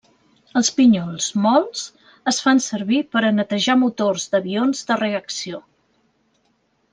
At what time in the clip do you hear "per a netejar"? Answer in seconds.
3.17-3.77